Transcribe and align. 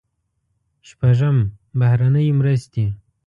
شپږم: 0.87 1.37
بهرنۍ 1.79 2.27
مرستې. 2.39 2.85